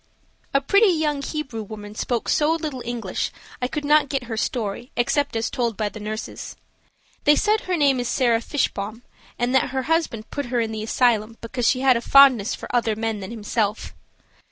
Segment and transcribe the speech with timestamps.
[0.51, 3.29] A pretty young Hebrew woman spoke so little English
[3.61, 6.55] I could not get her story except as told by the nurses.
[7.25, 9.03] They said her name is Sarah Fishbaum,
[9.37, 12.67] and that her husband put her in the asylum because she had a fondness for
[12.75, 13.93] other men than himself.